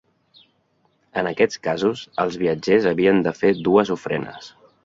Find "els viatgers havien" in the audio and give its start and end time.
2.25-3.23